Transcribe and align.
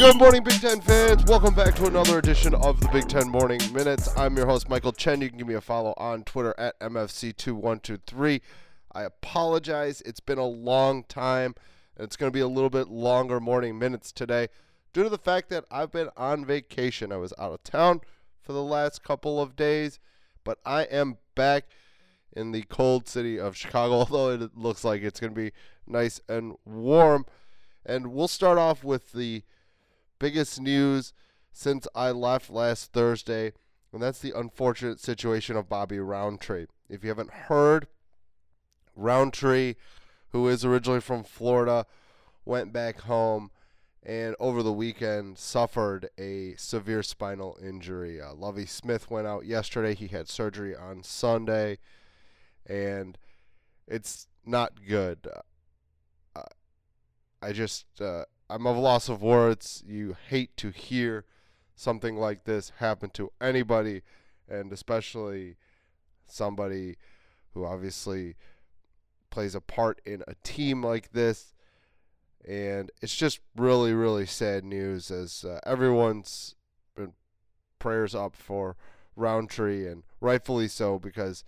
Good 0.00 0.16
morning, 0.16 0.42
Big 0.42 0.58
Ten 0.58 0.80
fans. 0.80 1.22
Welcome 1.26 1.52
back 1.52 1.74
to 1.74 1.84
another 1.84 2.18
edition 2.18 2.54
of 2.54 2.80
the 2.80 2.88
Big 2.88 3.06
Ten 3.06 3.28
Morning 3.28 3.60
Minutes. 3.70 4.08
I'm 4.16 4.34
your 4.34 4.46
host, 4.46 4.70
Michael 4.70 4.92
Chen. 4.92 5.20
You 5.20 5.28
can 5.28 5.36
give 5.36 5.46
me 5.46 5.52
a 5.52 5.60
follow 5.60 5.92
on 5.98 6.24
Twitter 6.24 6.54
at 6.56 6.80
MFC2123. 6.80 8.40
I 8.92 9.02
apologize. 9.02 10.00
It's 10.06 10.20
been 10.20 10.38
a 10.38 10.46
long 10.46 11.04
time, 11.04 11.54
and 11.98 12.06
it's 12.06 12.16
going 12.16 12.32
to 12.32 12.34
be 12.34 12.40
a 12.40 12.48
little 12.48 12.70
bit 12.70 12.88
longer 12.88 13.40
morning 13.40 13.78
minutes 13.78 14.10
today 14.10 14.48
due 14.94 15.02
to 15.02 15.10
the 15.10 15.18
fact 15.18 15.50
that 15.50 15.66
I've 15.70 15.92
been 15.92 16.08
on 16.16 16.46
vacation. 16.46 17.12
I 17.12 17.18
was 17.18 17.34
out 17.38 17.52
of 17.52 17.62
town 17.62 18.00
for 18.40 18.54
the 18.54 18.64
last 18.64 19.04
couple 19.04 19.38
of 19.38 19.54
days, 19.54 20.00
but 20.44 20.60
I 20.64 20.84
am 20.84 21.18
back 21.34 21.64
in 22.32 22.52
the 22.52 22.62
cold 22.62 23.06
city 23.06 23.38
of 23.38 23.54
Chicago, 23.54 23.92
although 23.96 24.30
it 24.30 24.56
looks 24.56 24.82
like 24.82 25.02
it's 25.02 25.20
going 25.20 25.34
to 25.34 25.40
be 25.40 25.52
nice 25.86 26.22
and 26.26 26.56
warm. 26.64 27.26
And 27.84 28.14
we'll 28.14 28.28
start 28.28 28.56
off 28.56 28.82
with 28.82 29.12
the 29.12 29.42
biggest 30.20 30.60
news 30.60 31.12
since 31.52 31.88
I 31.96 32.12
left 32.12 32.48
last 32.48 32.92
Thursday, 32.92 33.52
and 33.92 34.00
that's 34.00 34.20
the 34.20 34.38
unfortunate 34.38 35.00
situation 35.00 35.56
of 35.56 35.68
Bobby 35.68 35.98
Roundtree. 35.98 36.66
If 36.88 37.02
you 37.02 37.08
haven't 37.08 37.32
heard, 37.32 37.88
Roundtree, 38.94 39.74
who 40.28 40.46
is 40.46 40.64
originally 40.64 41.00
from 41.00 41.24
Florida, 41.24 41.86
went 42.44 42.72
back 42.72 43.00
home 43.00 43.50
and 44.02 44.34
over 44.40 44.62
the 44.62 44.72
weekend 44.72 45.38
suffered 45.38 46.08
a 46.16 46.54
severe 46.56 47.02
spinal 47.02 47.58
injury. 47.62 48.20
Uh, 48.20 48.32
Lovie 48.32 48.66
Smith 48.66 49.10
went 49.10 49.26
out 49.26 49.44
yesterday. 49.44 49.94
He 49.94 50.06
had 50.06 50.28
surgery 50.28 50.74
on 50.74 51.02
Sunday, 51.02 51.78
and 52.66 53.18
it's 53.86 54.28
not 54.46 54.72
good. 54.86 55.28
Uh, 56.34 56.42
I 57.42 57.52
just 57.52 57.86
uh, 58.00 58.24
I'm 58.50 58.66
of 58.66 58.76
loss 58.76 59.08
of 59.08 59.22
words. 59.22 59.84
You 59.86 60.16
hate 60.28 60.56
to 60.56 60.70
hear 60.70 61.24
something 61.76 62.16
like 62.16 62.44
this 62.44 62.72
happen 62.78 63.10
to 63.10 63.30
anybody, 63.40 64.02
and 64.48 64.72
especially 64.72 65.56
somebody 66.26 66.96
who 67.54 67.64
obviously 67.64 68.34
plays 69.30 69.54
a 69.54 69.60
part 69.60 70.00
in 70.04 70.24
a 70.26 70.34
team 70.42 70.82
like 70.82 71.12
this. 71.12 71.54
And 72.46 72.90
it's 73.00 73.14
just 73.14 73.38
really, 73.56 73.92
really 73.92 74.26
sad 74.26 74.64
news 74.64 75.12
as 75.12 75.44
uh, 75.44 75.60
everyone's 75.64 76.56
been 76.96 77.12
prayers 77.78 78.16
up 78.16 78.34
for 78.34 78.76
Roundtree, 79.14 79.86
and 79.86 80.02
rightfully 80.20 80.66
so 80.66 80.98
because 80.98 81.44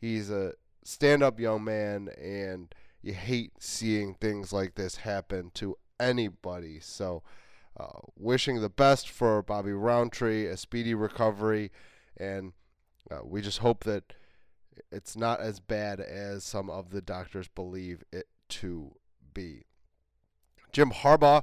he's 0.00 0.30
a 0.30 0.52
stand 0.84 1.22
up 1.24 1.40
young 1.40 1.64
man, 1.64 2.10
and 2.20 2.72
you 3.02 3.12
hate 3.12 3.54
seeing 3.58 4.14
things 4.14 4.52
like 4.52 4.76
this 4.76 4.96
happen 4.96 5.50
to 5.54 5.76
anybody. 5.98 6.80
So, 6.80 7.22
uh, 7.78 8.00
wishing 8.16 8.60
the 8.60 8.68
best 8.68 9.10
for 9.10 9.42
Bobby 9.42 9.72
Roundtree, 9.72 10.46
a 10.46 10.56
speedy 10.56 10.94
recovery, 10.94 11.72
and 12.16 12.52
uh, 13.10 13.20
we 13.24 13.40
just 13.40 13.58
hope 13.58 13.84
that 13.84 14.14
it's 14.90 15.16
not 15.16 15.40
as 15.40 15.60
bad 15.60 16.00
as 16.00 16.44
some 16.44 16.70
of 16.70 16.90
the 16.90 17.02
doctors 17.02 17.48
believe 17.48 18.04
it 18.12 18.28
to 18.48 18.92
be. 19.32 19.64
Jim 20.72 20.90
Harbaugh 20.90 21.42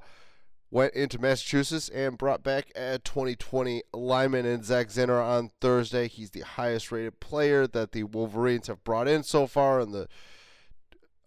went 0.70 0.94
into 0.94 1.20
Massachusetts 1.20 1.90
and 1.90 2.18
brought 2.18 2.44
back 2.44 2.72
a 2.76 3.00
2020 3.00 3.84
lineman 3.94 4.46
and 4.46 4.64
Zak 4.64 4.88
Zinter 4.88 5.22
on 5.22 5.52
Thursday. 5.60 6.08
He's 6.08 6.32
the 6.32 6.42
highest 6.42 6.92
rated 6.92 7.20
player 7.20 7.68
that 7.68 7.92
the 7.92 8.04
Wolverines 8.04 8.68
have 8.68 8.84
brought 8.84 9.08
in 9.08 9.24
so 9.24 9.48
far 9.48 9.82
in 9.82 9.92
the 9.92 10.08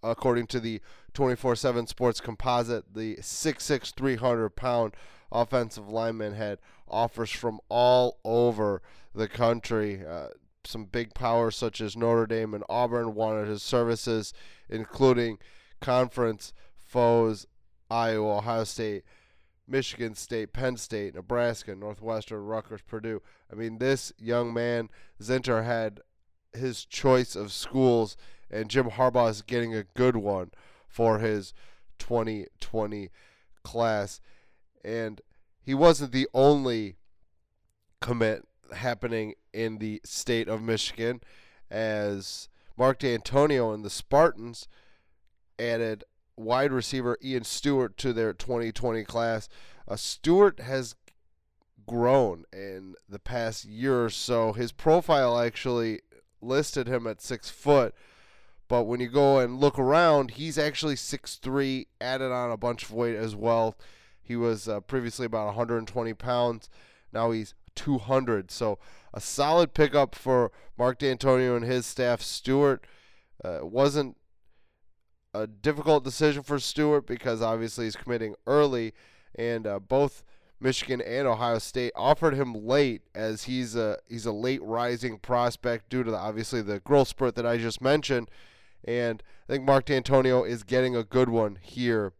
according 0.04 0.46
to 0.48 0.60
the 0.60 0.80
24 1.14 1.56
7 1.56 1.86
Sports 1.86 2.20
Composite, 2.20 2.94
the 2.94 3.16
6'6, 3.16 3.94
300 3.94 4.50
pound 4.50 4.94
offensive 5.32 5.88
lineman 5.88 6.34
had 6.34 6.58
offers 6.88 7.30
from 7.30 7.60
all 7.68 8.18
over 8.24 8.82
the 9.14 9.28
country. 9.28 10.04
Uh, 10.06 10.28
some 10.64 10.84
big 10.84 11.14
powers 11.14 11.56
such 11.56 11.80
as 11.80 11.96
Notre 11.96 12.26
Dame 12.26 12.54
and 12.54 12.64
Auburn 12.68 13.14
wanted 13.14 13.48
his 13.48 13.62
services, 13.62 14.32
including 14.68 15.38
conference 15.80 16.52
foes 16.78 17.46
Iowa, 17.90 18.38
Ohio 18.38 18.64
State, 18.64 19.04
Michigan 19.66 20.14
State, 20.14 20.52
Penn 20.52 20.76
State, 20.76 21.14
Nebraska, 21.14 21.74
Northwestern, 21.74 22.44
Rutgers, 22.44 22.82
Purdue. 22.82 23.22
I 23.50 23.54
mean, 23.54 23.78
this 23.78 24.12
young 24.18 24.52
man, 24.52 24.90
Zinter, 25.20 25.64
had 25.64 26.00
his 26.52 26.84
choice 26.84 27.34
of 27.36 27.52
schools, 27.52 28.16
and 28.50 28.68
Jim 28.68 28.90
Harbaugh 28.90 29.30
is 29.30 29.42
getting 29.42 29.74
a 29.74 29.84
good 29.94 30.16
one 30.16 30.50
for 30.86 31.18
his 31.18 31.52
2020 31.98 33.10
class. 33.62 34.20
And 34.84 35.20
he 35.62 35.74
wasn't 35.74 36.12
the 36.12 36.28
only 36.34 36.96
commit 38.00 38.46
happening 38.74 39.34
in 39.52 39.78
the 39.78 40.00
state 40.04 40.48
of 40.48 40.62
Michigan, 40.62 41.20
as 41.70 42.48
Mark 42.76 43.00
Dantonio 43.00 43.72
and 43.72 43.84
the 43.84 43.90
Spartans 43.90 44.68
added 45.58 46.04
wide 46.36 46.72
receiver 46.72 47.16
Ian 47.22 47.44
Stewart 47.44 47.96
to 47.98 48.12
their 48.12 48.32
2020 48.32 49.04
class. 49.04 49.48
Uh, 49.86 49.96
Stewart 49.96 50.60
has 50.60 50.96
grown 51.86 52.44
in 52.52 52.94
the 53.08 53.18
past 53.18 53.64
year 53.64 54.04
or 54.04 54.10
so. 54.10 54.52
His 54.52 54.72
profile 54.72 55.38
actually 55.38 56.00
listed 56.40 56.88
him 56.88 57.06
at 57.06 57.20
six 57.20 57.50
foot, 57.50 57.94
but 58.74 58.88
when 58.88 58.98
you 58.98 59.06
go 59.06 59.38
and 59.38 59.60
look 59.60 59.78
around, 59.78 60.32
he's 60.32 60.58
actually 60.58 60.96
6'3, 60.96 61.86
added 62.00 62.32
on 62.32 62.50
a 62.50 62.56
bunch 62.56 62.82
of 62.82 62.90
weight 62.90 63.14
as 63.14 63.36
well. 63.36 63.76
He 64.20 64.34
was 64.34 64.68
uh, 64.68 64.80
previously 64.80 65.26
about 65.26 65.46
120 65.46 66.12
pounds. 66.14 66.68
Now 67.12 67.30
he's 67.30 67.54
200. 67.76 68.50
So 68.50 68.80
a 69.12 69.20
solid 69.20 69.74
pickup 69.74 70.16
for 70.16 70.50
Mark 70.76 70.98
Dantonio 70.98 71.54
and 71.54 71.64
his 71.64 71.86
staff. 71.86 72.20
Stewart 72.20 72.84
uh, 73.44 73.60
wasn't 73.62 74.16
a 75.32 75.46
difficult 75.46 76.02
decision 76.02 76.42
for 76.42 76.58
Stewart 76.58 77.06
because 77.06 77.40
obviously 77.40 77.84
he's 77.84 77.94
committing 77.94 78.34
early, 78.44 78.92
and 79.36 79.68
uh, 79.68 79.78
both 79.78 80.24
Michigan 80.58 81.00
and 81.00 81.28
Ohio 81.28 81.60
State 81.60 81.92
offered 81.94 82.34
him 82.34 82.54
late 82.54 83.02
as 83.14 83.44
he's 83.44 83.76
a 83.76 83.98
he's 84.08 84.26
a 84.26 84.32
late 84.32 84.64
rising 84.64 85.20
prospect 85.20 85.90
due 85.90 86.02
to 86.02 86.10
the, 86.10 86.16
obviously 86.16 86.60
the 86.60 86.80
growth 86.80 87.06
spurt 87.06 87.36
that 87.36 87.46
I 87.46 87.56
just 87.56 87.80
mentioned. 87.80 88.28
And 88.86 89.22
I 89.48 89.52
think 89.52 89.64
Mark 89.64 89.86
Dantonio 89.86 90.46
is 90.46 90.62
getting 90.62 90.94
a 90.94 91.04
good 91.04 91.28
one 91.28 91.58
here. 91.60 92.12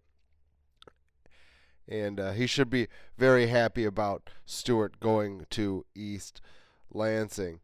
And 1.86 2.19
uh, 2.19 2.32
he 2.32 2.47
should 2.47 2.70
be 2.70 2.88
very 3.19 3.48
happy 3.48 3.84
about 3.84 4.30
Stewart 4.47 4.98
going 5.00 5.47
to 5.50 5.84
East 5.94 6.41
Lansing. 6.91 7.60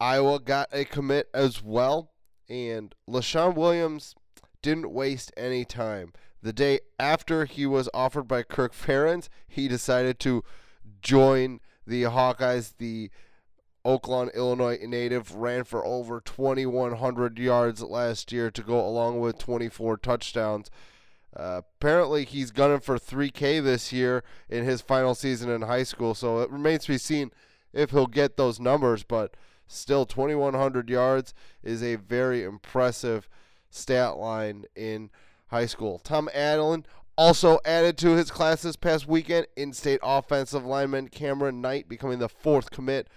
Iowa 0.00 0.40
got 0.40 0.68
a 0.72 0.84
commit 0.84 1.28
as 1.34 1.62
well. 1.62 2.12
And 2.48 2.94
Leshon 3.06 3.54
Williams 3.54 4.14
didn't 4.62 4.90
waste 4.90 5.32
any 5.36 5.64
time. 5.64 6.14
The 6.42 6.52
day 6.52 6.80
after 6.98 7.44
he 7.44 7.66
was 7.66 7.90
offered 7.92 8.28
by 8.28 8.42
Kirk 8.42 8.72
Ferentz, 8.72 9.28
he 9.46 9.68
decided 9.68 10.18
to 10.20 10.44
join 11.02 11.60
the 11.86 12.04
Hawkeyes. 12.04 12.74
The 12.78 13.10
Oaklawn, 13.84 14.34
Illinois 14.34 14.78
native 14.82 15.34
ran 15.34 15.64
for 15.64 15.84
over 15.84 16.20
2,100 16.20 17.38
yards 17.38 17.82
last 17.82 18.32
year 18.32 18.50
to 18.50 18.62
go 18.62 18.84
along 18.84 19.20
with 19.20 19.38
24 19.38 19.96
touchdowns. 19.98 20.70
Uh, 21.36 21.62
apparently, 21.76 22.24
he's 22.24 22.50
gunning 22.50 22.80
for 22.80 22.98
3K 22.98 23.62
this 23.62 23.92
year 23.92 24.24
in 24.48 24.64
his 24.64 24.80
final 24.80 25.14
season 25.14 25.50
in 25.50 25.62
high 25.62 25.82
school, 25.82 26.14
so 26.14 26.40
it 26.40 26.50
remains 26.50 26.84
to 26.84 26.92
be 26.92 26.98
seen 26.98 27.30
if 27.72 27.90
he'll 27.90 28.06
get 28.06 28.36
those 28.36 28.58
numbers. 28.58 29.04
But 29.04 29.34
still, 29.66 30.04
2,100 30.06 30.90
yards 30.90 31.34
is 31.62 31.82
a 31.82 31.96
very 31.96 32.42
impressive 32.42 33.28
stat 33.70 34.16
line 34.16 34.64
in 34.74 35.10
high 35.48 35.66
school. 35.66 35.98
Tom 35.98 36.28
Allen 36.34 36.84
also 37.16 37.58
added 37.64 37.98
to 37.98 38.10
his 38.10 38.30
class 38.30 38.62
this 38.62 38.76
past 38.76 39.06
weekend 39.06 39.46
in 39.56 39.72
state 39.72 40.00
offensive 40.02 40.64
lineman 40.64 41.08
Cameron 41.08 41.60
Knight 41.60 41.88
becoming 41.88 42.20
the 42.20 42.28
fourth 42.28 42.70
commit 42.70 43.08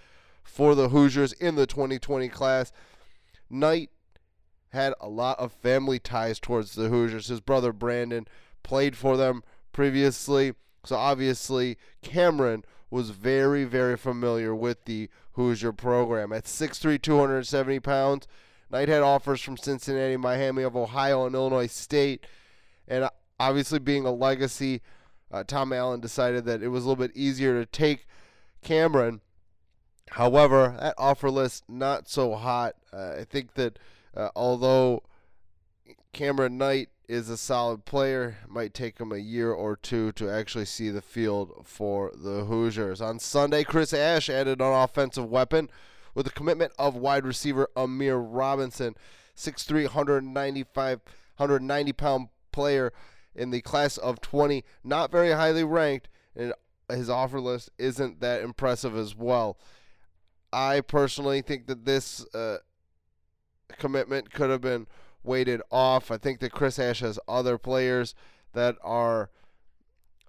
for 0.42 0.74
the 0.74 0.88
Hoosiers 0.88 1.32
in 1.32 1.54
the 1.54 1.66
2020 1.66 2.28
class. 2.28 2.72
Knight 3.48 3.90
had 4.70 4.94
a 5.00 5.08
lot 5.08 5.38
of 5.38 5.52
family 5.52 5.98
ties 5.98 6.40
towards 6.40 6.74
the 6.74 6.88
Hoosiers. 6.88 7.28
His 7.28 7.40
brother 7.40 7.72
Brandon 7.72 8.26
played 8.62 8.96
for 8.96 9.16
them 9.16 9.42
previously. 9.72 10.54
So 10.84 10.96
obviously, 10.96 11.78
Cameron 12.02 12.64
was 12.90 13.10
very, 13.10 13.64
very 13.64 13.96
familiar 13.96 14.54
with 14.54 14.84
the 14.84 15.08
Hoosier 15.32 15.72
program. 15.72 16.32
At 16.32 16.44
6'3, 16.44 17.00
270 17.00 17.80
pounds, 17.80 18.26
Knight 18.70 18.88
had 18.88 19.02
offers 19.02 19.40
from 19.42 19.56
Cincinnati, 19.56 20.16
Miami 20.16 20.62
of 20.62 20.76
Ohio, 20.76 21.26
and 21.26 21.34
Illinois 21.34 21.66
State. 21.66 22.26
And 22.88 23.08
obviously, 23.38 23.78
being 23.78 24.06
a 24.06 24.12
legacy, 24.12 24.82
uh, 25.30 25.44
Tom 25.44 25.72
Allen 25.72 26.00
decided 26.00 26.44
that 26.46 26.62
it 26.62 26.68
was 26.68 26.84
a 26.84 26.88
little 26.88 27.06
bit 27.06 27.16
easier 27.16 27.58
to 27.58 27.66
take 27.66 28.06
Cameron 28.62 29.20
However, 30.12 30.76
that 30.78 30.94
offer 30.98 31.30
list 31.30 31.64
not 31.68 32.08
so 32.08 32.34
hot. 32.34 32.74
Uh, 32.92 33.16
I 33.20 33.24
think 33.24 33.54
that 33.54 33.78
uh, 34.16 34.28
although 34.36 35.02
Cameron 36.12 36.58
Knight 36.58 36.90
is 37.08 37.28
a 37.28 37.36
solid 37.36 37.84
player. 37.84 38.38
Might 38.48 38.74
take 38.74 38.98
him 38.98 39.12
a 39.12 39.18
year 39.18 39.52
or 39.52 39.76
two 39.76 40.12
to 40.12 40.30
actually 40.30 40.64
see 40.64 40.88
the 40.88 41.02
field 41.02 41.62
for 41.64 42.10
the 42.14 42.44
Hoosiers. 42.44 43.00
On 43.00 43.18
Sunday, 43.18 43.64
Chris 43.64 43.92
Ash 43.92 44.30
added 44.30 44.60
an 44.60 44.72
offensive 44.72 45.26
weapon 45.26 45.68
with 46.14 46.26
the 46.26 46.32
commitment 46.32 46.72
of 46.78 46.96
wide 46.96 47.26
receiver 47.26 47.68
Amir 47.76 48.16
Robinson, 48.16 48.94
6'3", 49.36 49.84
195, 49.84 51.00
190 51.36 51.92
pound 51.92 52.28
player 52.50 52.92
in 53.34 53.50
the 53.50 53.60
class 53.60 53.96
of 53.98 54.20
20, 54.20 54.64
not 54.84 55.10
very 55.10 55.32
highly 55.32 55.64
ranked, 55.64 56.08
and 56.34 56.54
his 56.88 57.10
offer 57.10 57.40
list 57.40 57.70
isn't 57.78 58.20
that 58.20 58.42
impressive 58.42 58.96
as 58.96 59.14
well. 59.14 59.58
I 60.52 60.80
personally 60.80 61.42
think 61.42 61.66
that 61.66 61.84
this 61.84 62.24
uh, 62.34 62.58
commitment 63.78 64.32
could 64.32 64.50
have 64.50 64.60
been 64.60 64.86
weighted 65.24 65.62
off. 65.70 66.10
I 66.10 66.18
think 66.18 66.40
that 66.40 66.52
Chris 66.52 66.78
Ash 66.78 67.00
has 67.00 67.18
other 67.26 67.58
players 67.58 68.14
that 68.52 68.76
are 68.82 69.30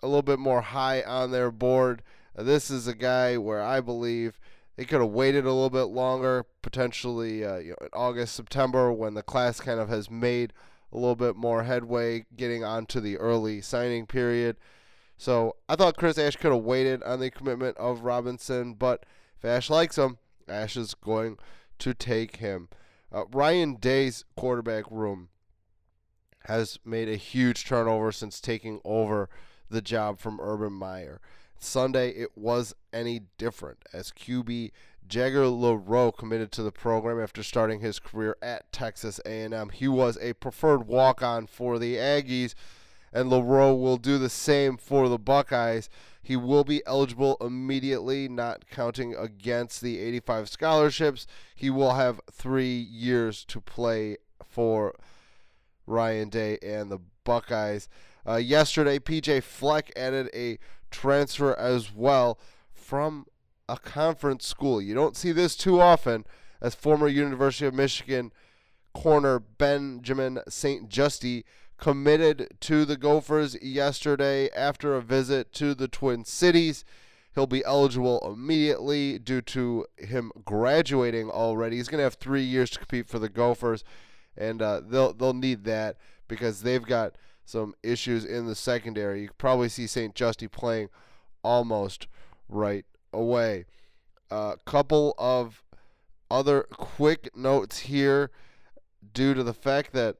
a 0.02 0.08
little 0.08 0.22
bit 0.22 0.40
more 0.40 0.62
high 0.62 1.02
on 1.02 1.32
their 1.32 1.52
board. 1.52 2.04
This 2.36 2.70
is 2.70 2.88
a 2.88 2.96
guy 2.96 3.38
where 3.38 3.62
I 3.62 3.82
believe 3.82 4.40
they 4.76 4.86
could 4.86 5.02
have 5.02 5.12
waited 5.12 5.46
a 5.46 5.54
little 5.54 5.70
bit 5.70 5.94
longer, 5.94 6.46
potentially 6.62 7.46
uh, 7.46 7.58
you 7.58 7.70
know, 7.72 7.78
in 7.82 7.90
August, 7.94 8.36
September, 8.36 8.92
when 8.92 9.14
the 9.14 9.24
class 9.24 9.60
kind 9.60 9.80
of 9.80 9.90
has 9.90 10.10
made 10.10 10.54
a 10.92 10.98
little 10.98 11.16
bit 11.16 11.36
more 11.36 11.64
headway 11.64 12.26
getting 12.36 12.64
onto 12.64 13.00
the 13.00 13.18
early 13.18 13.62
signing 13.62 14.06
period. 14.06 14.58
So 15.18 15.56
I 15.70 15.76
thought 15.76 15.98
Chris 15.98 16.18
Ash 16.18 16.36
could 16.36 16.52
have 16.52 16.64
waited 16.64 17.04
on 17.04 17.20
the 17.20 17.32
commitment 17.32 17.78
of 17.78 18.02
Robinson, 18.02 18.74
but 18.74 19.06
if 19.44 19.50
Ash 19.50 19.70
likes 19.70 19.98
him, 19.98 20.18
Ash 20.48 20.78
is 20.78 20.94
going 20.94 21.38
to 21.80 21.94
take 21.94 22.38
him. 22.38 22.70
Uh, 23.12 23.26
Ryan 23.26 23.76
Day's 23.76 24.24
quarterback 24.38 24.86
room 24.90 25.30
has 26.46 26.80
made 26.86 27.10
a 27.10 27.16
huge 27.16 27.66
turnover 27.66 28.12
since 28.12 28.40
taking 28.40 28.80
over 28.84 29.30
the 29.70 29.82
job 29.82 30.20
from 30.20 30.40
Urban 30.42 30.74
Meyer. 30.74 31.20
Sunday, 31.60 32.10
it 32.10 32.38
was 32.38 32.74
any 32.92 33.22
different 33.38 33.80
as 33.94 34.12
QB 34.12 34.72
Jagger 35.08 35.46
LaRoe 35.46 36.16
committed 36.16 36.52
to 36.54 36.64
the 36.64 36.72
program 36.72 37.22
after 37.22 37.44
starting 37.44 37.82
his 37.82 38.00
career 38.00 38.38
at 38.42 38.72
Texas 38.72 39.20
A&M. 39.26 39.70
He 39.70 39.88
was 39.88 40.18
a 40.22 40.34
preferred 40.34 40.88
walk-on 40.88 41.48
for 41.48 41.78
the 41.78 41.96
Aggies, 41.96 42.56
and 43.14 43.32
LaRoe 43.32 43.80
will 43.80 43.98
do 43.98 44.18
the 44.18 44.30
same 44.30 44.76
for 44.78 45.08
the 45.08 45.20
Buckeyes. 45.20 45.90
He 46.22 46.36
will 46.36 46.64
be 46.64 46.82
eligible 46.86 47.38
immediately, 47.42 48.28
not 48.28 48.70
counting 48.70 49.14
against 49.14 49.82
the 49.82 50.00
85 50.00 50.50
scholarships. 50.50 51.28
He 51.54 51.70
will 51.70 51.94
have 51.94 52.22
three 52.32 52.76
years 52.78 53.46
to 53.46 53.62
play 53.62 54.18
for 54.44 54.96
Ryan 55.86 56.30
Day 56.30 56.58
and 56.64 56.90
the 56.90 57.00
Buckeyes. 57.24 57.90
Uh, 58.28 58.36
yesterday, 58.36 59.00
PJ 59.00 59.44
Fleck 59.44 59.92
added 59.96 60.30
a 60.34 60.58
transfer 60.90 61.54
as 61.60 61.94
well 61.94 62.40
from 62.74 63.26
a 63.68 63.78
conference 63.78 64.48
school. 64.48 64.82
You 64.82 64.96
don't 64.96 65.18
see 65.18 65.32
this 65.32 65.56
too 65.56 65.82
often 65.82 66.26
as 66.62 66.74
former 66.74 67.08
University 67.08 67.66
of 67.66 67.74
Michigan 67.74 68.32
corner 68.94 69.40
Benjamin 69.40 70.40
St-Juste 70.48 71.44
committed 71.84 72.48
to 72.62 72.86
the 72.86 72.96
Gophers 72.96 73.62
yesterday 73.62 74.50
after 74.52 74.96
a 74.96 75.02
visit 75.02 75.52
to 75.52 75.76
the 75.76 75.90
Twin 75.90 76.24
Cities. 76.24 76.86
He'll 77.36 77.46
be 77.46 77.62
eligible 77.66 78.22
immediately 78.26 79.20
due 79.20 79.42
to 79.42 79.88
him 79.98 80.32
graduating 80.46 81.30
already. 81.30 81.76
He's 81.76 81.90
going 81.90 82.00
to 82.00 82.06
have 82.06 82.14
three 82.14 82.44
years 82.46 82.70
to 82.70 82.80
compete 82.80 83.10
for 83.10 83.20
the 83.20 83.28
Gophers, 83.28 83.84
and 84.38 84.62
uh, 84.62 84.80
they'll 84.88 85.12
they'll 85.12 85.34
need 85.34 85.66
that 85.66 85.98
because 86.30 86.62
they've 86.62 86.86
got 86.86 87.18
some 87.44 87.74
issues 87.84 88.24
in 88.24 88.46
the 88.46 88.56
secondary. 88.56 89.24
You 89.24 89.32
probably 89.38 89.68
see 89.68 89.86
St-Juste 89.86 90.50
playing 90.52 90.88
almost 91.44 92.08
right 92.48 92.86
away. 93.12 93.66
A 94.32 94.36
uh, 94.36 94.56
couple 94.66 95.16
of 95.18 95.62
other 96.32 96.64
quick 96.72 97.36
notes 97.36 97.80
here 97.80 98.32
due 99.14 99.34
to 99.34 99.44
the 99.44 99.54
fact 99.54 99.92
that 99.92 100.16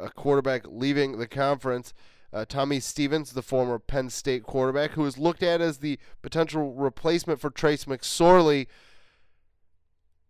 a 0.00 0.10
quarterback 0.10 0.64
leaving 0.66 1.18
the 1.18 1.26
conference. 1.26 1.92
Uh, 2.32 2.44
Tommy 2.44 2.78
Stevens, 2.78 3.32
the 3.32 3.42
former 3.42 3.78
Penn 3.78 4.08
State 4.08 4.44
quarterback, 4.44 4.92
who 4.92 5.02
was 5.02 5.18
looked 5.18 5.42
at 5.42 5.60
as 5.60 5.78
the 5.78 5.98
potential 6.22 6.72
replacement 6.74 7.40
for 7.40 7.50
Trace 7.50 7.86
McSorley, 7.86 8.68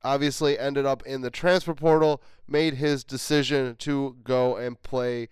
obviously 0.03 0.59
ended 0.59 0.87
up 0.87 1.05
in 1.05 1.21
the 1.21 1.31
transfer 1.31 1.75
portal, 1.75 2.23
made 2.49 2.75
his 2.75 3.05
decision 3.05 3.77
to 3.77 4.17
go 4.25 4.57
and 4.57 4.83
play 4.83 5.29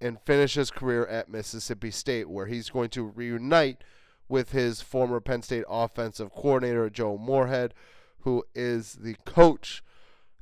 and 0.00 0.20
finish 0.22 0.54
his 0.54 0.70
career 0.70 1.06
at 1.06 1.28
Mississippi 1.28 1.90
State, 1.90 2.28
where 2.28 2.46
he's 2.46 2.70
going 2.70 2.90
to 2.90 3.04
reunite 3.04 3.82
with 4.28 4.52
his 4.52 4.82
former 4.82 5.20
Penn 5.20 5.42
State 5.42 5.64
offensive 5.68 6.32
coordinator, 6.32 6.90
Joe 6.90 7.16
Moorhead, 7.16 7.74
who 8.20 8.44
is 8.54 8.94
the 8.94 9.16
coach, 9.24 9.82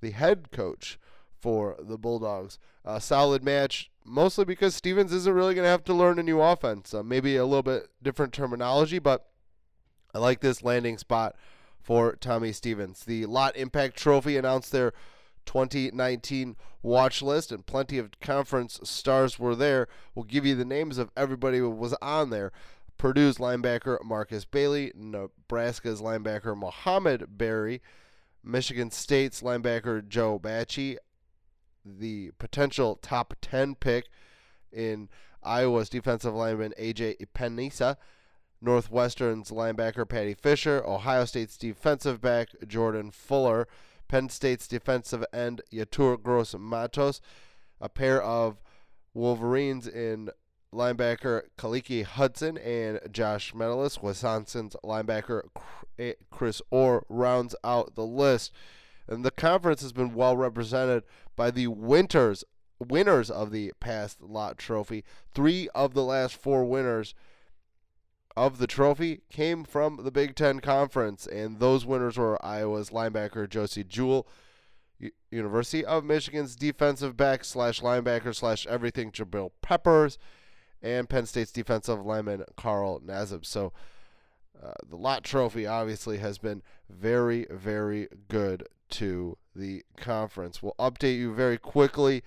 the 0.01 0.11
head 0.11 0.51
coach 0.51 0.99
for 1.41 1.77
the 1.79 1.99
Bulldogs. 1.99 2.59
A 2.85 3.01
solid 3.01 3.43
match, 3.43 3.91
mostly 4.05 4.45
because 4.45 4.75
Stevens 4.75 5.13
isn't 5.13 5.33
really 5.35 5.55
going 5.55 5.65
to 5.65 5.71
have 5.71 5.85
to 5.85 5.95
learn 5.95 6.19
a 6.19 6.23
new 6.23 6.41
offense. 6.41 6.95
Uh, 6.95 7.03
maybe 7.03 7.37
a 7.37 7.45
little 7.45 7.63
bit 7.63 7.89
different 8.03 8.33
terminology, 8.33 8.99
but 8.99 9.27
I 10.15 10.19
like 10.19 10.41
this 10.41 10.63
landing 10.63 10.99
spot 10.99 11.37
for 11.81 12.17
Tommy 12.17 12.53
Stevens. 12.53 13.05
The 13.05 13.27
Lott 13.27 13.57
Impact 13.57 13.97
Trophy 13.97 14.37
announced 14.37 14.73
their 14.73 14.93
2019 15.47 16.57
watch 16.83 17.23
list, 17.23 17.53
and 17.53 17.67
plenty 17.67 17.99
of 17.99 18.19
conference 18.21 18.81
stars 18.85 19.39
were 19.39 19.55
there. 19.55 19.89
We'll 20.15 20.25
give 20.25 20.45
you 20.45 20.55
the 20.55 20.65
names 20.65 20.99
of 20.99 21.11
everybody 21.17 21.59
who 21.59 21.71
was 21.71 21.95
on 22.03 22.31
there. 22.31 22.53
Purdue's 22.99 23.39
linebacker 23.39 24.03
Markus 24.05 24.45
Bailey, 24.45 24.93
Nebraska's 24.95 26.01
linebacker 26.01 26.57
Mohamed 26.57 27.39
Barry, 27.39 27.83
Michigan 28.43 28.91
State's 28.91 29.43
linebacker 29.43 30.07
Joe 30.07 30.39
Bachie, 30.39 30.97
the 31.87 32.33
potential 32.39 32.97
top 32.97 33.35
10 33.41 33.77
pick 33.77 34.09
in 34.73 35.09
Iowa's 35.43 35.89
defensive 35.89 36.35
lineman 36.35 36.75
A.J. 36.77 37.17
Epenesa, 37.17 37.97
Northwestern's 38.61 39.51
linebacker 39.51 40.09
Paddy 40.09 40.35
Fisher, 40.35 40.83
Ohio 40.85 41.25
State's 41.25 41.57
defensive 41.57 42.21
back 42.21 42.49
Jordan 42.67 43.11
Fuller, 43.11 43.69
Penn 44.09 44.29
State's 44.29 44.67
defensive 44.67 45.25
end 45.33 45.63
Yetur 45.73 46.23
Gross 46.23 46.55
Matos, 46.59 47.21
a 47.81 47.89
pair 47.89 48.23
of 48.23 48.61
Wolverines 49.15 49.87
in 49.87 50.31
linebacker 50.73 51.43
Khaleke 51.57 52.05
Hudson 52.05 52.59
and 52.59 53.01
Josh 53.11 53.55
Metellus. 53.55 54.03
Wisconsin's 54.03 54.77
linebacker 54.85 55.43
eh, 55.99 56.15
Chris 56.31 56.61
Orr 56.71 57.05
rounds 57.09 57.55
out 57.65 57.95
the 57.95 58.05
list. 58.05 58.53
And 59.09 59.25
the 59.25 59.31
conference 59.31 59.83
has 59.83 59.93
been 59.93 60.15
well 60.15 60.37
represented 60.37 61.05
by 61.37 61.51
the 61.51 61.69
winters 61.69 62.45
winners 62.79 63.31
of 63.31 63.51
the 63.51 63.73
past 63.81 64.21
Lott 64.21 64.59
trophy. 64.59 65.05
Three 65.35 65.69
of 65.75 65.95
the 65.95 66.05
last 66.05 66.37
four 66.37 66.65
winners 66.65 67.15
of 68.37 68.59
the 68.59 68.67
trophy 68.67 69.23
came 69.31 69.65
from 69.65 70.01
the 70.05 70.11
Big 70.11 70.35
Ten 70.35 70.61
Conference, 70.61 71.27
and 71.27 71.59
those 71.59 71.87
winners 71.87 72.19
were 72.19 72.45
Iowa's 72.45 72.91
linebacker 72.91 73.49
Josey 73.49 73.83
Jewell, 73.83 74.29
University 75.31 75.85
of 75.85 76.05
Michigan's 76.05 76.55
defensive 76.55 77.17
back 77.17 77.45
slash 77.45 77.81
linebacker 77.81 78.35
slash 78.35 78.67
everything 78.67 79.11
Jabril 79.11 79.53
Peppers, 79.63 80.19
and 80.83 81.09
Penn 81.09 81.27
State's 81.27 81.53
defensive 81.53 82.05
lineman 82.05 82.45
Carl 82.57 83.01
Nassib. 83.01 83.47
So 83.47 83.73
uh, 84.63 84.73
the 84.87 84.97
Lott 84.97 85.25
trophy 85.25 85.67
obviously 85.67 86.19
has 86.19 86.39
been 86.39 86.63
very, 86.91 87.47
very 87.51 88.09
good 88.29 88.67
to 88.91 89.39
the 89.55 89.83
conference. 89.97 90.63
We'll 90.63 90.75
update 90.79 91.17
you 91.17 91.35
very 91.35 91.59
quickly 91.59 92.23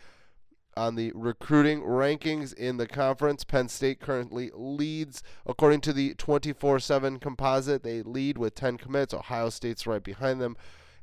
on 0.75 0.96
the 0.96 1.12
recruiting 1.13 1.82
rankings 1.82 2.54
in 2.54 2.78
the 2.78 2.88
conference. 2.88 3.44
Penn 3.44 3.68
State 3.68 4.00
currently 4.00 4.50
leads 4.54 5.22
according 5.46 5.82
to 5.82 5.94
the 5.94 6.13
24 6.16 6.80
7 6.80 7.20
composite. 7.20 7.84
They 7.84 8.01
lead 8.01 8.38
with 8.38 8.56
10 8.56 8.78
commits. 8.78 9.13
Ohio 9.13 9.50
State's 9.50 9.86
right 9.86 10.04
behind 10.04 10.39
them, 10.42 10.56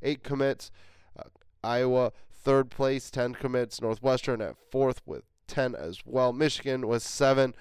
8 0.03 0.23
commits. 0.23 0.71
Uh, 1.19 1.25
Iowa, 1.63 2.13
third 2.33 2.71
place, 2.71 3.11
10 3.11 3.35
commits. 3.35 3.81
Northwestern 3.81 4.41
at 4.41 4.57
fourth 4.71 5.03
with 5.05 5.25
10 5.47 5.75
as 5.75 6.01
well. 6.05 6.33
Michigan 6.33 6.87
was 6.87 7.03
7 7.03 7.55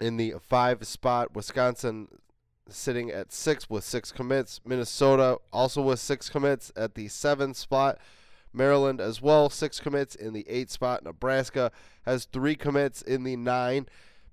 in 0.00 0.16
the 0.16 0.34
5 0.40 0.86
spot. 0.86 1.34
Wisconsin 1.34 2.08
sitting 2.68 3.10
at 3.10 3.32
six 3.32 3.68
with 3.68 3.84
six 3.84 4.12
commits. 4.12 4.60
Minnesota 4.64 5.38
also 5.52 5.82
with 5.82 6.00
six 6.00 6.28
commits 6.28 6.72
at 6.76 6.94
the 6.94 7.08
seventh 7.08 7.56
spot. 7.56 7.98
Maryland 8.52 9.00
as 9.00 9.22
well, 9.22 9.48
six 9.48 9.80
commits 9.80 10.14
in 10.14 10.32
the 10.32 10.48
eight 10.48 10.70
spot. 10.70 11.04
Nebraska 11.04 11.72
has 12.04 12.26
three 12.26 12.54
commits 12.54 13.02
in 13.02 13.24
the 13.24 13.36
nine. 13.36 13.86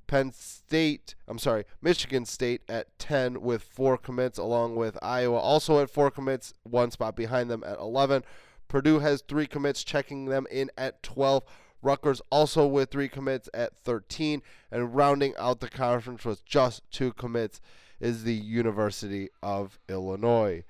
Penn 0.07 0.31
State, 0.31 1.13
I'm 1.27 1.37
sorry, 1.37 1.65
Michigan 1.81 2.25
State 2.25 2.61
at 2.67 2.97
10 2.97 3.41
with 3.41 3.61
four 3.61 3.95
commits, 3.95 4.39
along 4.39 4.75
with 4.75 4.97
Iowa 5.03 5.37
also 5.37 5.79
at 5.79 5.89
four 5.89 6.09
commits, 6.09 6.51
one 6.63 6.89
spot 6.89 7.15
behind 7.15 7.49
them 7.49 7.63
at 7.63 7.77
11. 7.77 8.23
Purdue 8.67 8.99
has 8.99 9.21
three 9.21 9.45
commits, 9.45 9.83
checking 9.83 10.25
them 10.25 10.47
in 10.49 10.71
at 10.77 11.03
12. 11.03 11.43
Rutgers 11.81 12.21
also 12.31 12.65
with 12.65 12.89
three 12.89 13.07
commits 13.07 13.49
at 13.53 13.77
13. 13.83 14.41
And 14.71 14.95
rounding 14.95 15.33
out 15.37 15.59
the 15.59 15.69
conference 15.69 16.25
with 16.25 16.43
just 16.43 16.83
two 16.91 17.13
commits 17.13 17.61
is 17.99 18.23
the 18.23 18.33
University 18.33 19.29
of 19.41 19.79
Illinois. 19.87 20.63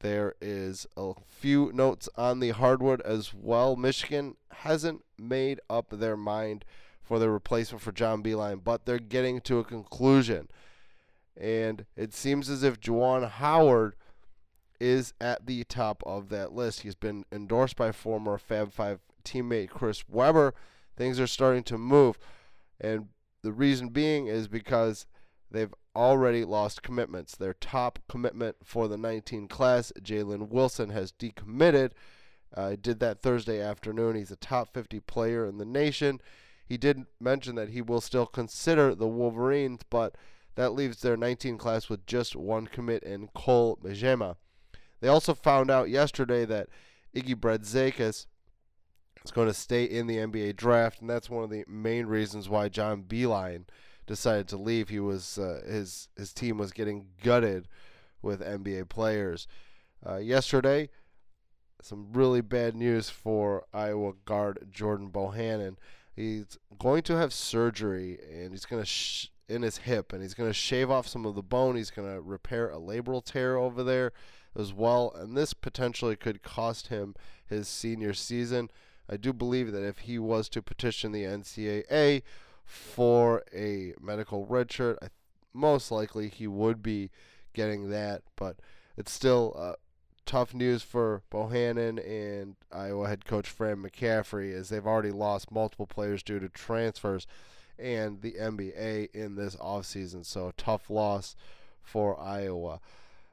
There 0.00 0.34
is 0.40 0.86
a 0.96 1.14
few 1.26 1.72
notes 1.74 2.08
on 2.16 2.40
the 2.40 2.50
hardwood 2.50 3.00
as 3.02 3.34
well. 3.34 3.74
Michigan 3.74 4.36
hasn't 4.52 5.04
made 5.18 5.60
up 5.68 5.90
their 5.90 6.16
mind 6.16 6.64
for 7.02 7.18
the 7.18 7.30
replacement 7.30 7.82
for 7.82 7.90
John 7.90 8.22
Beilein, 8.22 8.62
but 8.62 8.84
they're 8.84 8.98
getting 8.98 9.40
to 9.42 9.58
a 9.58 9.64
conclusion. 9.64 10.48
And 11.36 11.86
it 11.96 12.14
seems 12.14 12.48
as 12.48 12.62
if 12.62 12.80
Juwan 12.80 13.28
Howard 13.28 13.94
is 14.80 15.12
at 15.20 15.46
the 15.46 15.64
top 15.64 16.02
of 16.06 16.28
that 16.28 16.52
list. 16.52 16.80
He's 16.82 16.94
been 16.94 17.24
endorsed 17.32 17.76
by 17.76 17.92
former 17.92 18.38
Fab 18.38 18.72
Five 18.72 19.00
teammate 19.24 19.70
Chris 19.70 20.04
Webber. 20.08 20.54
Things 20.96 21.18
are 21.18 21.26
starting 21.26 21.64
to 21.64 21.78
move. 21.78 22.18
And 22.80 23.08
the 23.42 23.52
reason 23.52 23.88
being 23.88 24.26
is 24.26 24.48
because 24.48 25.06
they've 25.50 25.74
already 25.98 26.44
lost 26.44 26.82
commitments. 26.82 27.36
Their 27.36 27.54
top 27.54 27.98
commitment 28.08 28.56
for 28.62 28.86
the 28.86 28.96
19 28.96 29.48
class, 29.48 29.92
Jalen 30.00 30.48
Wilson, 30.48 30.90
has 30.90 31.12
decommitted. 31.12 31.90
Uh, 32.56 32.76
did 32.80 33.00
that 33.00 33.20
Thursday 33.20 33.60
afternoon. 33.60 34.14
He's 34.14 34.30
a 34.30 34.36
top 34.36 34.72
50 34.72 35.00
player 35.00 35.44
in 35.44 35.58
the 35.58 35.66
nation. 35.66 36.20
He 36.64 36.76
did 36.78 37.06
mention 37.20 37.56
that 37.56 37.70
he 37.70 37.82
will 37.82 38.00
still 38.00 38.26
consider 38.26 38.94
the 38.94 39.08
Wolverines, 39.08 39.80
but 39.90 40.14
that 40.54 40.72
leaves 40.72 41.00
their 41.00 41.16
19 41.16 41.58
class 41.58 41.88
with 41.88 42.06
just 42.06 42.36
one 42.36 42.66
commit 42.66 43.02
in 43.02 43.28
Cole 43.34 43.78
Bajema. 43.82 44.36
They 45.00 45.08
also 45.08 45.34
found 45.34 45.70
out 45.70 45.90
yesterday 45.90 46.44
that 46.44 46.68
Iggy 47.14 47.34
Brazdeikis 47.34 48.26
is 49.24 49.30
going 49.32 49.48
to 49.48 49.54
stay 49.54 49.84
in 49.84 50.06
the 50.06 50.16
NBA 50.16 50.56
draft, 50.56 51.00
and 51.00 51.10
that's 51.10 51.28
one 51.28 51.44
of 51.44 51.50
the 51.50 51.64
main 51.66 52.06
reasons 52.06 52.48
why 52.48 52.68
John 52.68 53.02
Beilein 53.02 53.64
decided 54.08 54.48
to 54.48 54.56
leave. 54.56 54.88
He 54.88 54.98
was 54.98 55.38
uh, 55.38 55.62
his 55.64 56.08
his 56.16 56.32
team 56.32 56.58
was 56.58 56.72
getting 56.72 57.06
gutted 57.22 57.68
with 58.20 58.40
NBA 58.40 58.88
players. 58.88 59.46
Uh, 60.04 60.16
yesterday, 60.16 60.88
some 61.80 62.08
really 62.12 62.40
bad 62.40 62.74
news 62.74 63.10
for 63.10 63.64
Iowa 63.72 64.14
guard 64.24 64.68
Jordan 64.70 65.10
Bohannon. 65.10 65.76
He's 66.16 66.58
going 66.78 67.02
to 67.04 67.16
have 67.16 67.32
surgery, 67.32 68.18
and 68.32 68.50
he's 68.50 68.64
going 68.64 68.82
to 68.82 68.86
sh- 68.86 69.28
in 69.48 69.62
his 69.62 69.78
hip, 69.78 70.12
and 70.12 70.20
he's 70.20 70.34
going 70.34 70.50
to 70.50 70.54
shave 70.54 70.90
off 70.90 71.06
some 71.06 71.24
of 71.24 71.36
the 71.36 71.42
bone. 71.42 71.76
He's 71.76 71.90
going 71.90 72.12
to 72.12 72.20
repair 72.20 72.70
a 72.70 72.76
labral 72.76 73.24
tear 73.24 73.56
over 73.56 73.84
there 73.84 74.12
as 74.56 74.72
well, 74.72 75.12
and 75.14 75.36
this 75.36 75.54
potentially 75.54 76.16
could 76.16 76.42
cost 76.42 76.88
him 76.88 77.14
his 77.46 77.68
senior 77.68 78.14
season. 78.14 78.70
I 79.08 79.16
do 79.16 79.32
believe 79.32 79.72
that 79.72 79.86
if 79.86 80.00
he 80.00 80.18
was 80.18 80.48
to 80.50 80.60
petition 80.60 81.12
the 81.12 81.22
NCAA 81.24 82.22
for 82.68 83.42
a 83.52 83.94
medical 83.98 84.46
redshirt, 84.46 84.98
I, 85.02 85.08
most 85.54 85.90
likely 85.90 86.28
he 86.28 86.46
would 86.46 86.82
be 86.82 87.10
getting 87.54 87.88
that, 87.90 88.22
but 88.36 88.56
it's 88.96 89.10
still 89.10 89.56
uh, 89.58 89.72
tough 90.26 90.52
news 90.52 90.82
for 90.82 91.22
Bohannon 91.32 91.98
and 92.06 92.56
Iowa 92.70 93.08
head 93.08 93.24
coach 93.24 93.48
Fran 93.48 93.78
McCaffery 93.78 94.52
as 94.52 94.68
they've 94.68 94.86
already 94.86 95.10
lost 95.10 95.50
multiple 95.50 95.86
players 95.86 96.22
due 96.22 96.38
to 96.38 96.50
transfers 96.50 97.26
and 97.78 98.20
the 98.20 98.32
NBA 98.32 99.14
in 99.14 99.36
this 99.36 99.56
offseason. 99.56 100.26
So 100.26 100.52
tough 100.58 100.90
loss 100.90 101.34
for 101.80 102.20
Iowa. 102.20 102.80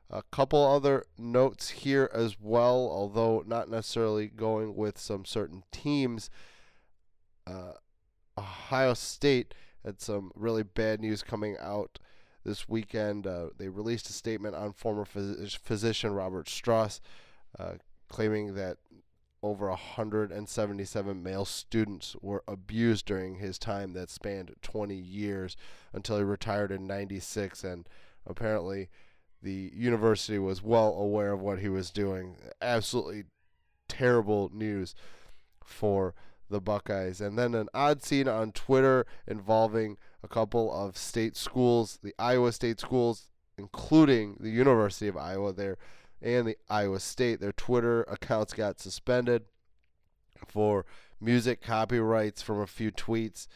A 0.10 0.24
couple 0.32 0.64
other 0.66 1.04
notes 1.18 1.70
here 1.70 2.10
as 2.14 2.38
well, 2.40 2.90
although 2.90 3.44
not 3.46 3.70
necessarily 3.70 4.28
going 4.28 4.76
with 4.76 4.98
some 4.98 5.26
certain 5.26 5.64
teams. 5.74 6.30
Uh, 7.46 7.74
Ohio 8.38 8.94
State 8.94 9.54
had 9.84 10.02
some 10.02 10.32
really 10.36 10.64
bad 10.64 11.00
news 11.00 11.22
coming 11.22 11.56
out 11.60 12.00
this 12.44 12.68
weekend. 12.68 13.28
Uh, 13.28 13.48
they 13.58 13.70
released 13.70 14.10
a 14.10 14.14
statement 14.14 14.56
on 14.56 14.74
former 14.74 15.06
phys- 15.06 15.58
physician 15.58 16.14
Robert 16.14 16.50
Strauss, 16.50 17.02
uh, 17.58 17.74
claiming 18.10 18.56
that 18.56 18.78
over 19.44 19.70
177 19.70 21.22
male 21.22 21.46
students 21.46 22.16
were 22.22 22.44
abused 22.48 23.06
during 23.06 23.36
his 23.36 23.60
time 23.60 23.94
that 23.94 24.10
spanned 24.10 24.56
20 24.64 24.96
years 24.96 25.56
until 25.94 26.18
he 26.18 26.24
retired 26.24 26.72
in 26.72 26.88
96 26.88 27.64
and 27.64 27.88
apparently 28.26 28.90
the 29.44 29.72
university 29.76 30.40
was 30.40 30.64
well 30.64 30.96
aware 30.96 31.32
of 31.32 31.42
what 31.42 31.60
he 31.60 31.70
was 31.70 31.92
doing. 31.92 32.38
Absolutely 32.60 33.26
terrible 33.88 34.50
news 34.52 34.96
for 35.64 36.16
the 36.50 36.62
Buckeyes. 36.62 37.22
And 37.22 37.38
then 37.38 37.56
an 37.56 37.70
odd 37.74 38.04
scene 38.04 38.28
on 38.28 38.52
Twitter 38.52 39.06
involving 39.28 39.98
a 40.24 40.28
couple 40.28 40.74
of 40.74 40.98
state 40.98 41.36
schools, 41.36 42.00
the 42.02 42.14
Iowa 42.18 42.52
State 42.52 42.80
schools, 42.80 43.30
including 43.58 44.38
the 44.40 44.50
University 44.50 45.08
of 45.08 45.18
Iowa 45.18 45.54
there 45.54 45.78
and 46.22 46.48
the 46.48 46.58
Iowa 46.70 47.00
State. 47.00 47.40
Their 47.40 47.52
Twitter 47.52 48.04
accounts 48.04 48.54
got 48.54 48.80
suspended 48.80 49.44
for 50.48 50.86
music 51.20 51.62
copyrights 51.62 52.42
from 52.42 52.60
a 52.60 52.68
few 52.68 52.92
tweets 52.92 53.48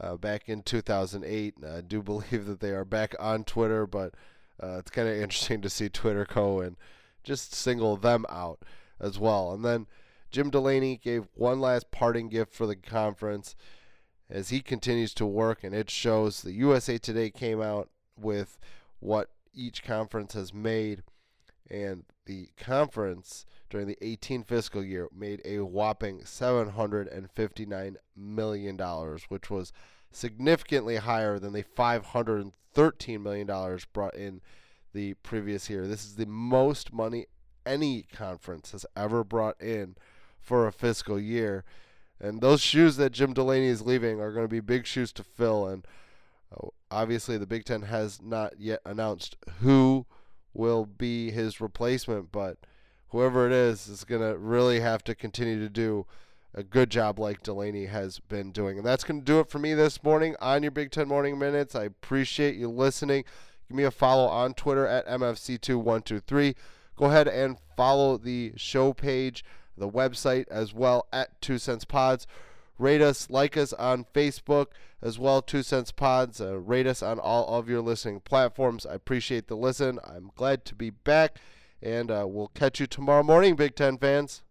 uh, 0.00 0.16
back 0.16 0.48
in 0.48 0.62
2008. 0.62 1.54
I 1.66 1.80
do 1.80 2.02
believe 2.02 2.46
that 2.46 2.60
they 2.60 2.70
are 2.70 2.84
back 2.84 3.14
on 3.18 3.44
Twitter, 3.44 3.86
but 3.86 4.14
uh, 4.62 4.78
it's 4.78 4.90
kind 4.90 5.08
of 5.08 5.16
interesting 5.16 5.60
to 5.62 5.70
see 5.70 5.88
Twitter 5.88 6.26
go 6.32 6.60
and 6.60 6.76
just 7.22 7.54
single 7.54 7.96
them 7.96 8.24
out 8.28 8.60
as 9.00 9.18
well. 9.18 9.52
And 9.52 9.64
then 9.64 9.86
Jim 10.30 10.50
Delany 10.50 10.96
gave 10.96 11.28
one 11.34 11.60
last 11.60 11.90
parting 11.90 12.28
gift 12.28 12.52
for 12.52 12.66
the 12.66 12.76
conference 12.76 13.56
as 14.28 14.50
he 14.50 14.60
continues 14.60 15.14
to 15.14 15.26
work, 15.26 15.64
and 15.64 15.74
it 15.74 15.90
shows. 15.90 16.42
The 16.42 16.52
USA 16.52 16.98
Today 16.98 17.30
came 17.30 17.62
out 17.62 17.88
with 18.18 18.58
what 19.00 19.30
each 19.54 19.82
conference 19.82 20.34
has 20.34 20.52
made, 20.52 21.02
and 21.70 22.04
the 22.26 22.50
conference 22.58 23.46
during 23.70 23.86
the 23.86 23.96
18 24.02 24.42
fiscal 24.42 24.84
year 24.84 25.08
made 25.16 25.40
a 25.44 25.60
whopping 25.60 26.20
$759 26.20 27.96
million, 28.14 28.78
which 29.28 29.50
was 29.50 29.72
significantly 30.10 30.96
higher 30.96 31.38
than 31.38 31.54
the 31.54 31.64
$513 31.64 33.20
million 33.20 33.78
brought 33.92 34.14
in 34.14 34.42
the 34.92 35.14
previous 35.14 35.70
year. 35.70 35.86
This 35.86 36.04
is 36.04 36.16
the 36.16 36.26
most 36.26 36.92
money 36.92 37.26
any 37.64 38.02
conference 38.02 38.72
has 38.72 38.86
ever 38.96 39.24
brought 39.24 39.60
in 39.60 39.96
for 40.40 40.66
a 40.66 40.72
fiscal 40.72 41.18
year. 41.18 41.64
And 42.20 42.40
those 42.40 42.60
shoes 42.60 42.96
that 42.96 43.12
Jim 43.12 43.32
Delany 43.32 43.66
is 43.66 43.82
leaving 43.82 44.20
are 44.20 44.32
going 44.32 44.44
to 44.44 44.48
be 44.48 44.60
big 44.60 44.86
shoes 44.86 45.12
to 45.12 45.22
fill. 45.22 45.66
And 45.66 45.86
uh, 46.52 46.68
obviously, 46.90 47.38
the 47.38 47.46
Big 47.46 47.64
Ten 47.64 47.82
has 47.82 48.20
not 48.20 48.58
yet 48.58 48.80
announced 48.84 49.36
who 49.60 50.06
will 50.52 50.84
be 50.84 51.30
his 51.30 51.60
replacement, 51.60 52.32
but 52.32 52.58
whoever 53.08 53.46
it 53.46 53.52
is 53.52 53.88
is 53.88 54.04
going 54.04 54.22
to 54.22 54.36
really 54.36 54.80
have 54.80 55.04
to 55.04 55.14
continue 55.14 55.60
to 55.60 55.68
do 55.68 56.06
a 56.54 56.62
good 56.62 56.90
job 56.90 57.18
like 57.18 57.42
Delany 57.42 57.86
has 57.86 58.18
been 58.18 58.50
doing. 58.50 58.78
And 58.78 58.86
that's 58.86 59.04
going 59.04 59.20
to 59.20 59.24
do 59.24 59.38
it 59.40 59.50
for 59.50 59.58
me 59.58 59.74
this 59.74 60.02
morning 60.02 60.34
on 60.40 60.62
your 60.62 60.72
Big 60.72 60.90
Ten 60.90 61.06
Morning 61.06 61.38
Minutes. 61.38 61.74
I 61.74 61.84
appreciate 61.84 62.56
you 62.56 62.68
listening. 62.68 63.24
Give 63.68 63.76
me 63.76 63.84
a 63.84 63.90
follow 63.90 64.26
on 64.26 64.54
Twitter 64.54 64.86
at 64.86 65.06
MFC2123. 65.06 66.54
Go 66.96 67.04
ahead 67.04 67.28
and 67.28 67.58
follow 67.76 68.16
the 68.16 68.52
show 68.56 68.92
page, 68.92 69.44
the 69.78 69.88
website 69.88 70.46
as 70.48 70.74
well 70.74 71.06
at 71.12 71.40
Two 71.40 71.58
Cents 71.58 71.84
Pods. 71.84 72.26
Rate 72.78 73.00
us, 73.00 73.28
like 73.28 73.56
us 73.56 73.72
on 73.72 74.06
Facebook 74.14 74.66
as 75.02 75.18
well, 75.18 75.42
Two 75.42 75.62
Cents 75.62 75.92
Pods. 75.92 76.40
Uh, 76.40 76.58
rate 76.58 76.86
us 76.86 77.02
on 77.02 77.18
all 77.18 77.46
of 77.48 77.68
your 77.68 77.80
listening 77.80 78.20
platforms. 78.20 78.86
I 78.86 78.94
appreciate 78.94 79.48
the 79.48 79.56
listen. 79.56 79.98
I'm 80.04 80.30
glad 80.36 80.64
to 80.66 80.74
be 80.74 80.90
back, 80.90 81.38
and 81.82 82.10
uh, 82.10 82.26
we'll 82.28 82.52
catch 82.54 82.80
you 82.80 82.86
tomorrow 82.86 83.22
morning, 83.22 83.56
Big 83.56 83.74
Ten 83.74 83.98
fans. 83.98 84.42